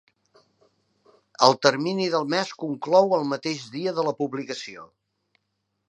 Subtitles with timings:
[1.47, 4.93] El termini del mes conclou el mateix dia de la publicació.